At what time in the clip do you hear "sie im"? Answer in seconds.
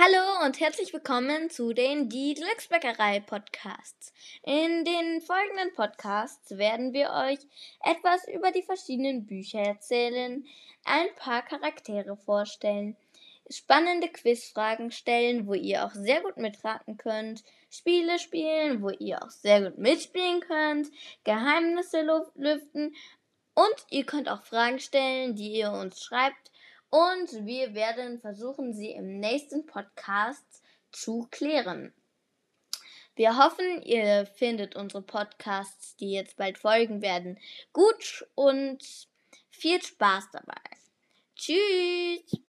28.72-29.18